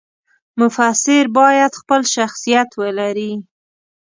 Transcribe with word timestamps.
مفسر 0.61 1.23
باید 1.37 1.71
خپل 1.81 2.01
شخصیت 2.15 2.69
ولري. 2.81 3.31